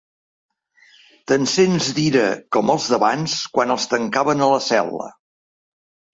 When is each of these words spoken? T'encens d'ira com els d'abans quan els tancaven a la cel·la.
T'encens 1.31 1.89
d'ira 1.97 2.23
com 2.57 2.73
els 2.75 2.89
d'abans 2.95 3.37
quan 3.59 3.75
els 3.77 3.87
tancaven 3.93 4.43
a 4.47 4.51
la 4.55 4.61
cel·la. 4.71 5.13